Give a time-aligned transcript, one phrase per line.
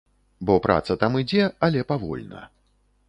[0.49, 2.41] Бо праца там ідзе, але павольна.